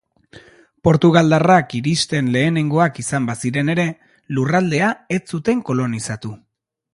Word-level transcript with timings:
Portugaldarrak 0.87 1.75
iristen 1.79 2.31
lehenengoak 2.35 2.97
izan 3.03 3.27
baziren 3.31 3.69
ere, 3.75 3.85
lurraldea 4.39 4.89
ez 5.19 5.21
zuten 5.35 5.63
kolonizatu. 5.71 6.35